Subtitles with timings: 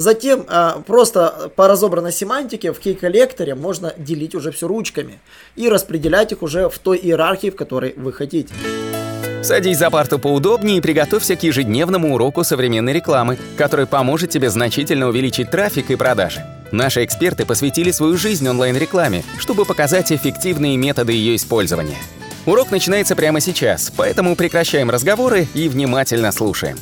[0.00, 5.20] Затем а, просто по разобранной семантике в кей-коллекторе можно делить уже все ручками
[5.56, 8.54] и распределять их уже в той иерархии, в которой вы хотите.
[9.42, 15.06] Садись за парту поудобнее и приготовься к ежедневному уроку современной рекламы, который поможет тебе значительно
[15.06, 16.46] увеличить трафик и продажи.
[16.72, 21.98] Наши эксперты посвятили свою жизнь онлайн-рекламе, чтобы показать эффективные методы ее использования.
[22.46, 26.78] Урок начинается прямо сейчас, поэтому прекращаем разговоры и внимательно слушаем.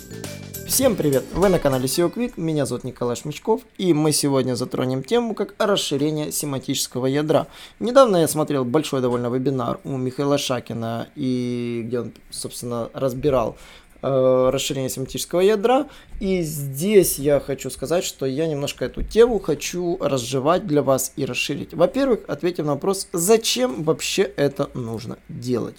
[0.68, 1.24] Всем привет!
[1.32, 5.54] Вы на канале SEO Quick, меня зовут Николай Шмичков, и мы сегодня затронем тему как
[5.58, 7.46] расширение семантического ядра.
[7.80, 13.56] Недавно я смотрел большой довольно вебинар у Михаила Шакина, и где он, собственно, разбирал
[14.02, 15.88] э, расширение семантического ядра.
[16.20, 21.24] И здесь я хочу сказать, что я немножко эту тему хочу разжевать для вас и
[21.24, 21.72] расширить.
[21.72, 25.76] Во-первых, ответив на вопрос, зачем вообще это нужно делать.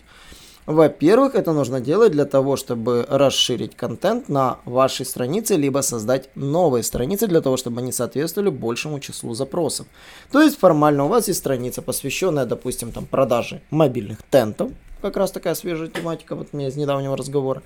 [0.69, 6.83] Во-первых, это нужно делать для того, чтобы расширить контент на вашей странице, либо создать новые
[6.83, 9.87] страницы для того, чтобы они соответствовали большему числу запросов.
[10.31, 14.69] То есть формально у вас есть страница, посвященная, допустим, там, продаже мобильных тентов,
[15.01, 17.63] как раз такая свежая тематика вот у меня из недавнего разговора.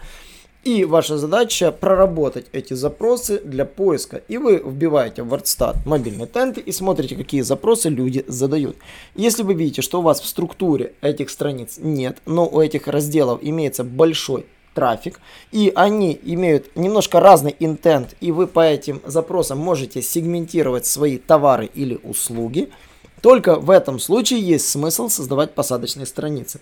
[0.63, 4.21] И ваша задача проработать эти запросы для поиска.
[4.29, 8.77] И вы вбиваете в WordStat мобильные тенты и смотрите, какие запросы люди задают.
[9.13, 13.39] Если вы видите, что у вас в структуре этих страниц нет, но у этих разделов
[13.41, 15.19] имеется большой трафик,
[15.51, 21.69] и они имеют немножко разный интент, и вы по этим запросам можете сегментировать свои товары
[21.73, 22.69] или услуги,
[23.21, 26.59] только в этом случае есть смысл создавать посадочные страницы.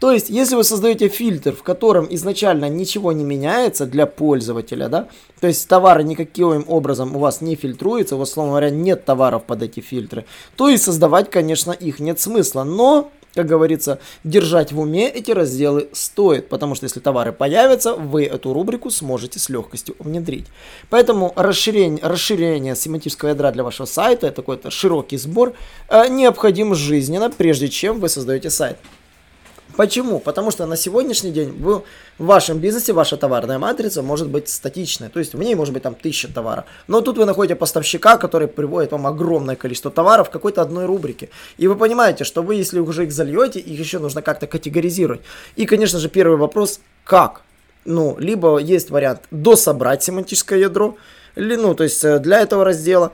[0.00, 5.08] То есть, если вы создаете фильтр, в котором изначально ничего не меняется для пользователя, да,
[5.40, 9.44] то есть товары никаким образом у вас не фильтруются, у вас, словно говоря, нет товаров
[9.44, 10.24] под эти фильтры,
[10.56, 12.62] то и создавать, конечно, их нет смысла.
[12.62, 18.24] Но как говорится, держать в уме эти разделы стоит, потому что если товары появятся, вы
[18.24, 20.46] эту рубрику сможете с легкостью внедрить.
[20.90, 25.52] Поэтому расширение, расширение семантического ядра для вашего сайта, такой-то широкий сбор,
[25.88, 28.78] э, необходим жизненно, прежде чем вы создаете сайт.
[29.78, 30.18] Почему?
[30.18, 31.84] Потому что на сегодняшний день в
[32.18, 35.08] вашем бизнесе ваша товарная матрица может быть статичная.
[35.08, 36.64] То есть в ней может быть там тысяча товаров.
[36.88, 41.28] Но тут вы находите поставщика, который приводит вам огромное количество товаров в какой-то одной рубрике.
[41.58, 45.20] И вы понимаете, что вы, если уже их зальете, их еще нужно как-то категоризировать.
[45.54, 47.42] И, конечно же, первый вопрос, как?
[47.84, 50.96] Ну, либо есть вариант дособрать семантическое ядро,
[51.36, 53.12] или, ну, то есть э, для этого раздела.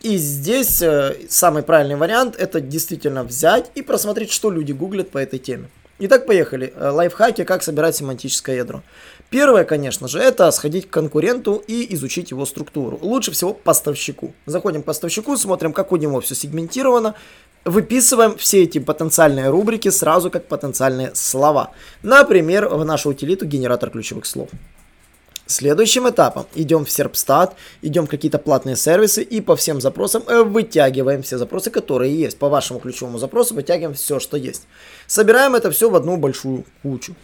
[0.00, 5.18] И здесь э, самый правильный вариант это действительно взять и просмотреть, что люди гуглят по
[5.18, 5.68] этой теме.
[6.00, 6.72] Итак, поехали.
[6.76, 8.82] Э, лайфхаки, как собирать семантическое ядро.
[9.30, 12.98] Первое, конечно же, это сходить к конкуренту и изучить его структуру.
[13.00, 14.34] Лучше всего поставщику.
[14.46, 17.14] Заходим к поставщику, смотрим, как у него все сегментировано,
[17.64, 21.70] выписываем все эти потенциальные рубрики сразу как потенциальные слова.
[22.02, 24.48] Например, в нашу утилиту генератор ключевых слов.
[25.46, 30.42] Следующим этапом идем в Serpstat, идем в какие-то платные сервисы и по всем запросам э,
[30.42, 32.38] вытягиваем все запросы, которые есть.
[32.38, 34.62] По вашему ключевому запросу вытягиваем все, что есть.
[35.06, 37.14] Собираем это все в одну большую кучу.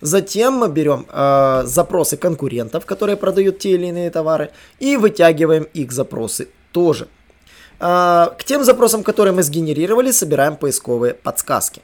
[0.00, 5.92] Затем мы берем э, запросы конкурентов, которые продают те или иные товары, и вытягиваем их
[5.92, 7.06] запросы тоже.
[7.78, 11.80] Э, к тем запросам, которые мы сгенерировали, собираем поисковые подсказки.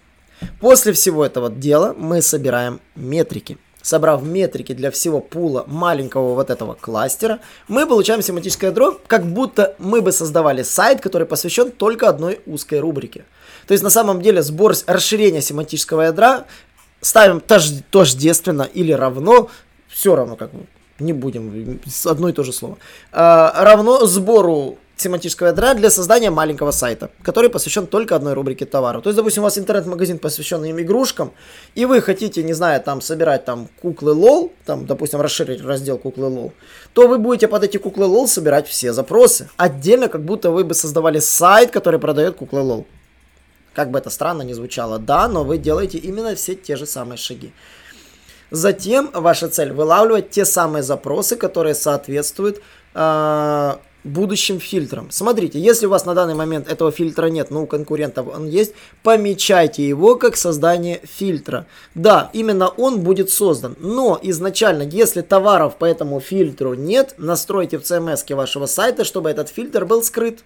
[0.58, 6.74] После всего этого дела мы собираем метрики собрав метрики для всего пула маленького вот этого
[6.74, 12.40] кластера, мы получаем семантическое ядро, как будто мы бы создавали сайт, который посвящен только одной
[12.46, 13.24] узкой рубрике.
[13.66, 16.46] То есть на самом деле сбор расширения семантического ядра
[17.00, 19.50] ставим тож, тождественно или равно,
[19.88, 20.66] все равно как бы,
[20.98, 22.78] не будем, одно и то же слово,
[23.12, 29.02] а, равно сбору семантического ядра для создания маленького сайта, который посвящен только одной рубрике товаров.
[29.02, 31.32] То есть, допустим, у вас интернет-магазин посвященный им игрушкам,
[31.74, 36.26] и вы хотите, не знаю, там собирать там куклы LOL, там, допустим, расширить раздел куклы
[36.26, 36.52] LOL,
[36.92, 39.48] то вы будете под эти куклы LOL собирать все запросы.
[39.56, 42.86] Отдельно, как будто вы бы создавали сайт, который продает куклы LOL.
[43.74, 47.16] Как бы это странно не звучало, да, но вы делаете именно все те же самые
[47.16, 47.52] шаги.
[48.50, 52.62] Затем ваша цель вылавливать те самые запросы, которые соответствуют
[52.94, 55.08] э, будущим фильтром.
[55.10, 58.74] Смотрите, если у вас на данный момент этого фильтра нет, но у конкурентов он есть,
[59.02, 61.66] помечайте его как создание фильтра.
[61.94, 67.82] Да, именно он будет создан, но изначально, если товаров по этому фильтру нет, настройте в
[67.82, 70.40] CMS вашего сайта, чтобы этот фильтр был скрыт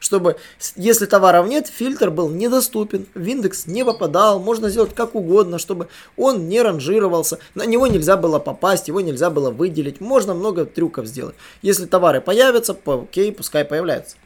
[0.00, 0.36] чтобы,
[0.74, 5.88] если товаров нет, фильтр был недоступен, в индекс не попадал, можно сделать как угодно, чтобы
[6.16, 11.06] он не ранжировался, на него нельзя было попасть, его нельзя было выделить, можно много трюков
[11.06, 11.36] сделать.
[11.62, 14.16] Если товары появятся, окей, пускай появляются.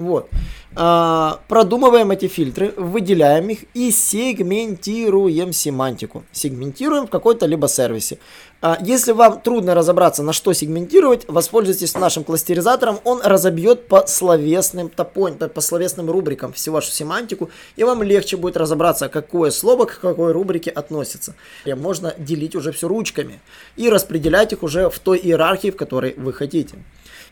[0.00, 0.30] Вот.
[0.76, 6.24] А, продумываем эти фильтры, выделяем их и сегментируем семантику.
[6.32, 8.18] Сегментируем в какой-то либо сервисе.
[8.62, 13.00] А, если вам трудно разобраться, на что сегментировать, воспользуйтесь нашим кластеризатором.
[13.04, 18.58] Он разобьет по словесным топонь, по словесным рубрикам всю вашу семантику, и вам легче будет
[18.58, 21.34] разобраться, какое слово к какой рубрике относится.
[21.64, 23.40] И можно делить уже все ручками
[23.76, 26.76] и распределять их уже в той иерархии, в которой вы хотите.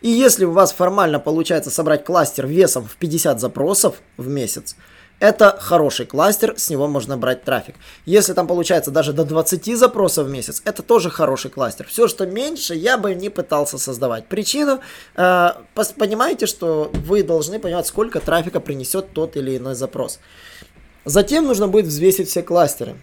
[0.01, 4.77] И если у вас формально получается собрать кластер весом в 50 запросов в месяц,
[5.21, 7.75] это хороший кластер, с него можно брать трафик.
[8.07, 11.87] Если там получается даже до 20 запросов в месяц, это тоже хороший кластер.
[11.87, 14.27] Все, что меньше, я бы не пытался создавать.
[14.27, 14.81] Причина,
[15.17, 15.51] э,
[15.97, 20.21] понимаете, что вы должны понимать, сколько трафика принесет тот или иной запрос.
[21.05, 22.97] Затем нужно будет взвесить все кластеры.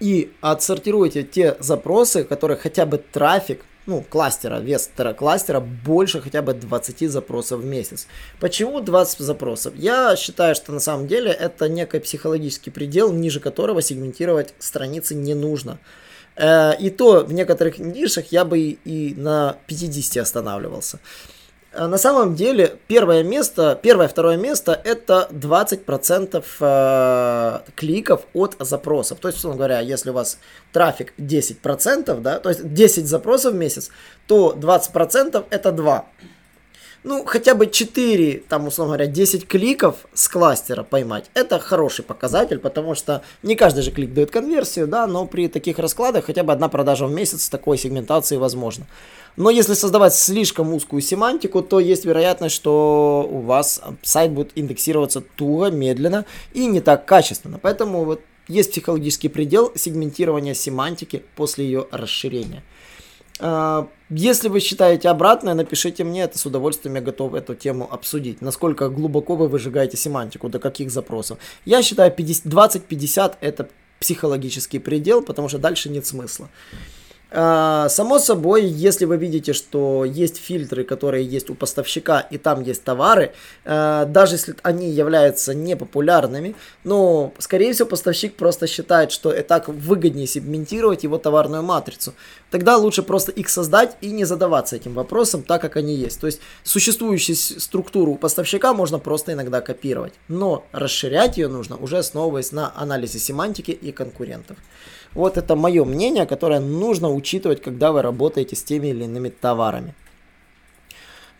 [0.00, 6.54] И отсортируйте те запросы, которые хотя бы трафик ну, кластера, вес кластера больше хотя бы
[6.54, 8.06] 20 запросов в месяц.
[8.40, 9.74] Почему 20 запросов?
[9.76, 15.34] Я считаю, что на самом деле это некий психологический предел, ниже которого сегментировать страницы не
[15.34, 15.78] нужно.
[16.36, 20.98] Э, и то в некоторых нишах я бы и на 50 останавливался.
[21.76, 29.18] Э, на самом деле первое место, первое, второе место это 20% э, кликов от запросов.
[29.20, 30.38] То есть, условно говоря, если у вас
[30.72, 33.90] трафик 10%, да, то есть 10 запросов в месяц,
[34.26, 36.04] то 20% это 2
[37.06, 42.58] ну, хотя бы 4, там, условно говоря, 10 кликов с кластера поймать, это хороший показатель,
[42.58, 46.52] потому что не каждый же клик дает конверсию, да, но при таких раскладах хотя бы
[46.52, 48.86] одна продажа в месяц с такой сегментацией возможно.
[49.36, 55.20] Но если создавать слишком узкую семантику, то есть вероятность, что у вас сайт будет индексироваться
[55.20, 56.24] туго, медленно
[56.54, 57.60] и не так качественно.
[57.62, 62.64] Поэтому вот есть психологический предел сегментирования семантики после ее расширения.
[63.40, 68.40] А, если вы считаете обратное, напишите мне, это с удовольствием я готов эту тему обсудить.
[68.40, 71.38] Насколько глубоко вы выжигаете семантику, до каких запросов.
[71.64, 73.68] Я считаю 20-50 это
[74.00, 76.48] психологический предел, потому что дальше нет смысла.
[77.38, 82.62] А, само собой, если вы видите, что есть фильтры, которые есть у поставщика, и там
[82.62, 83.34] есть товары,
[83.66, 89.68] а, даже если они являются непопулярными, но, скорее всего, поставщик просто считает, что и так
[89.68, 92.14] выгоднее сегментировать его товарную матрицу.
[92.50, 96.18] Тогда лучше просто их создать и не задаваться этим вопросом, так как они есть.
[96.18, 101.98] То есть, существующую структуру у поставщика можно просто иногда копировать, но расширять ее нужно уже
[101.98, 104.56] основываясь на анализе семантики и конкурентов.
[105.16, 109.94] Вот это мое мнение, которое нужно учитывать, когда вы работаете с теми или иными товарами.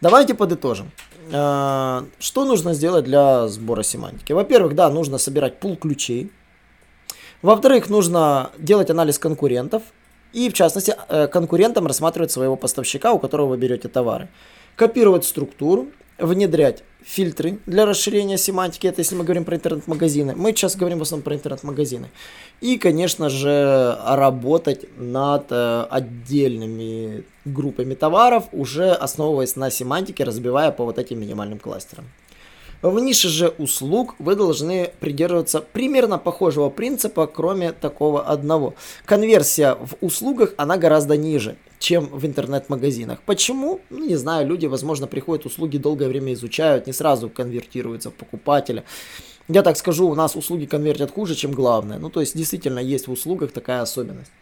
[0.01, 0.91] Давайте подытожим.
[1.31, 4.33] А, что нужно сделать для сбора семантики?
[4.33, 6.33] Во-первых, да, нужно собирать пул ключей.
[7.43, 9.83] Во-вторых, нужно делать анализ конкурентов.
[10.33, 14.29] И, в частности, э, конкурентам рассматривать своего поставщика, у которого вы берете товары.
[14.77, 15.87] Копировать структуру,
[16.19, 18.87] внедрять фильтры для расширения семантики.
[18.87, 20.35] Это если мы говорим про интернет-магазины.
[20.37, 22.09] Мы сейчас говорим в основном про интернет-магазины.
[22.61, 30.85] И, конечно же, работать над э, отдельными группами товаров, уже основываясь на семантике, разбивая по
[30.85, 32.05] вот этим минимальным кластерам.
[32.83, 38.75] В нише же услуг вы должны придерживаться примерно похожего принципа, кроме такого одного.
[39.05, 43.23] Конверсия в услугах, она гораздо ниже, чем в интернет-магазинах.
[43.25, 43.81] Почему?
[43.91, 48.85] Ну, не знаю, люди, возможно, приходят, услуги долгое время изучают, не сразу конвертируются в покупателя.
[49.49, 51.99] Я так скажу, у нас услуги конвертят хуже, чем главное.
[51.99, 54.33] Ну, то есть, действительно, есть в услугах такая особенность.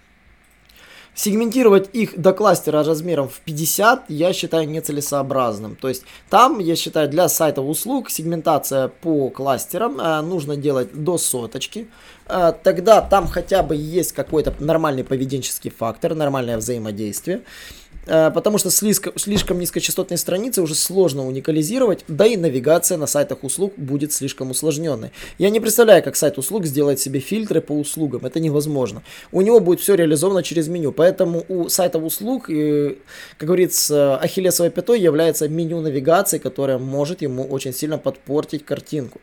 [1.16, 5.76] Сегментировать их до кластера размером в 50 я считаю нецелесообразным.
[5.76, 11.16] То есть там, я считаю, для сайтов услуг сегментация по кластерам э, нужно делать до
[11.16, 11.86] соточки.
[12.26, 17.42] Э, тогда там хотя бы есть какой-то нормальный поведенческий фактор, нормальное взаимодействие.
[18.06, 23.74] Потому что слишком, слишком низкочастотные страницы уже сложно уникализировать, да и навигация на сайтах услуг
[23.76, 25.10] будет слишком усложненной.
[25.38, 29.02] Я не представляю, как сайт услуг сделает себе фильтры по услугам, это невозможно.
[29.32, 35.00] У него будет все реализовано через меню, поэтому у сайтов услуг, как говорится, ахиллесовой пятой
[35.00, 39.20] является меню навигации, которое может ему очень сильно подпортить картинку.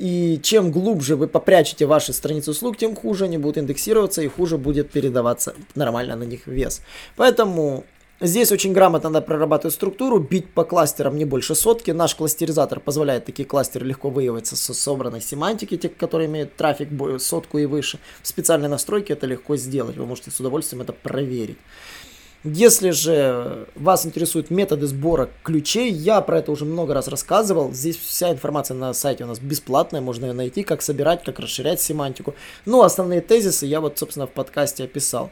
[0.00, 4.58] И чем глубже вы попрячете ваши страницы услуг, тем хуже они будут индексироваться и хуже
[4.58, 6.80] будет передаваться нормально на них вес.
[7.14, 7.84] Поэтому
[8.20, 11.90] Здесь очень грамотно надо прорабатывать структуру, бить по кластерам не больше сотки.
[11.90, 17.58] Наш кластеризатор позволяет такие кластеры легко выявить со собранной семантики, те, которые имеют трафик сотку
[17.58, 17.98] и выше.
[18.22, 21.58] В специальной настройке это легко сделать, вы можете с удовольствием это проверить.
[22.44, 27.72] Если же вас интересуют методы сбора ключей, я про это уже много раз рассказывал.
[27.72, 31.80] Здесь вся информация на сайте у нас бесплатная, можно ее найти, как собирать, как расширять
[31.80, 32.34] семантику.
[32.66, 35.30] Ну, основные тезисы я вот, собственно, в подкасте описал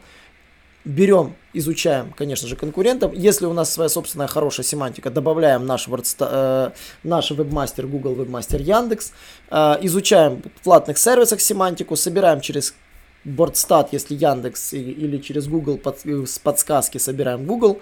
[0.84, 3.12] берем, изучаем, конечно же, конкурентов.
[3.14, 6.70] Если у нас своя собственная хорошая семантика, добавляем наш, WordSta- э,
[7.02, 9.12] наш вебмастер Google, вебмастер Яндекс,
[9.50, 12.74] э, изучаем в платных сервисах семантику, собираем через
[13.24, 17.80] Бордстат, если Яндекс или через Google под, с подсказки собираем Google,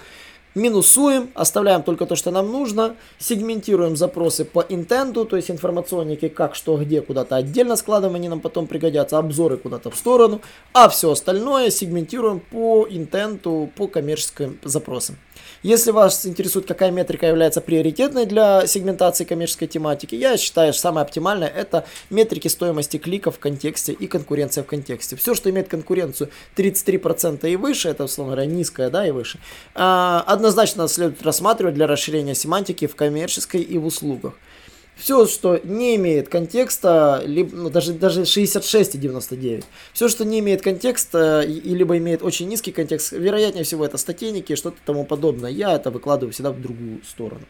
[0.54, 6.54] минусуем, оставляем только то, что нам нужно, сегментируем запросы по интенту, то есть информационники, как,
[6.54, 10.40] что, где, куда-то отдельно складываем, они нам потом пригодятся, обзоры куда-то в сторону,
[10.72, 15.16] а все остальное сегментируем по интенту, по коммерческим запросам.
[15.62, 21.04] Если вас интересует, какая метрика является приоритетной для сегментации коммерческой тематики, я считаю, что самое
[21.04, 25.16] оптимальное это метрики стоимости кликов в контексте и конкуренция в контексте.
[25.16, 29.38] Все, что имеет конкуренцию 33% и выше, это, условно говоря, низкая, да, и выше,
[29.74, 34.34] а, однозначно следует рассматривать для расширения семантики в коммерческой и в услугах.
[34.96, 40.40] Все, что не имеет контекста, либо, ну, даже, даже 66 и 99, все, что не
[40.40, 45.06] имеет контекста и, и либо имеет очень низкий контекст, вероятнее всего это статейники, что-то тому
[45.06, 45.50] подобное.
[45.50, 47.46] Я это выкладываю всегда в другую сторону.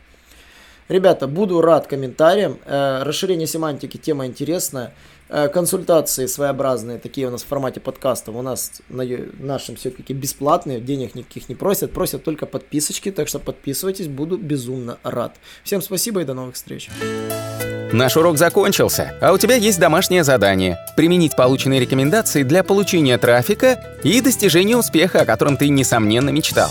[0.91, 2.59] Ребята, буду рад комментариям.
[2.67, 4.93] Э, расширение семантики, тема интересная.
[5.29, 9.05] Э, консультации своеобразные, такие у нас в формате подкастов, у нас на
[9.39, 14.99] нашем все-таки бесплатные, денег никаких не просят, просят только подписочки, так что подписывайтесь, буду безумно
[15.05, 15.37] рад.
[15.63, 16.91] Всем спасибо и до новых встреч.
[17.93, 23.81] Наш урок закончился, а у тебя есть домашнее задание– применить полученные рекомендации для получения трафика
[24.03, 26.71] и достижения успеха, о котором ты, несомненно, мечтал.